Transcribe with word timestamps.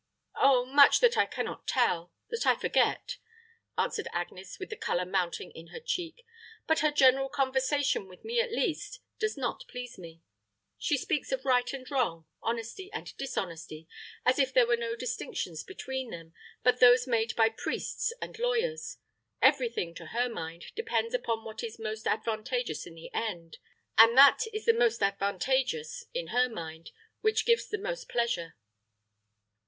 "Oh, 0.41 0.65
much 0.65 0.99
that 1.01 1.15
I 1.15 1.27
can 1.27 1.45
not 1.45 1.67
tell 1.67 2.11
that 2.31 2.47
I 2.47 2.55
forget," 2.55 3.17
answered 3.77 4.07
Agnes, 4.11 4.57
with 4.57 4.71
the 4.71 4.75
color 4.75 5.05
mounting 5.05 5.51
in 5.51 5.67
her 5.67 5.79
cheek. 5.79 6.25
"But 6.65 6.79
her 6.79 6.89
general 6.89 7.29
conversation, 7.29 8.07
with 8.07 8.25
me 8.25 8.39
at 8.41 8.51
least, 8.51 8.99
does 9.19 9.37
not 9.37 9.63
please 9.67 9.99
me. 9.99 10.23
She 10.79 10.97
speaks 10.97 11.31
of 11.31 11.45
right 11.45 11.71
and 11.71 11.85
wrong, 11.91 12.25
honesty 12.41 12.91
and 12.91 13.15
dishonesty, 13.17 13.87
as 14.25 14.39
if 14.39 14.51
there 14.51 14.65
were 14.65 14.75
no 14.75 14.95
distinctions 14.95 15.63
between 15.63 16.09
them 16.09 16.33
but 16.63 16.79
those 16.79 17.05
made 17.05 17.35
by 17.35 17.49
priests 17.49 18.11
and 18.23 18.39
lawyers. 18.39 18.97
Every 19.39 19.69
thing, 19.69 19.93
to 19.93 20.07
her 20.07 20.27
mind, 20.27 20.65
depends 20.75 21.13
upon 21.13 21.43
what 21.43 21.63
is 21.63 21.77
most 21.77 22.07
advantageous 22.07 22.87
in 22.87 22.95
the 22.95 23.13
end; 23.13 23.59
and 23.99 24.17
that 24.17 24.47
is 24.51 24.65
the 24.65 24.73
most 24.73 25.03
advantageous, 25.03 26.05
in 26.11 26.29
her 26.29 26.49
mind, 26.49 26.89
which 27.19 27.45
gives 27.45 27.67
the 27.67 27.77
most 27.77 28.09
pleasure." 28.09 28.55